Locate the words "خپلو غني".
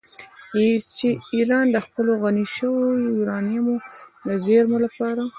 1.85-2.45